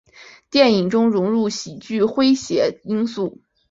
[0.49, 3.37] 电影中融入喜剧诙谐因素。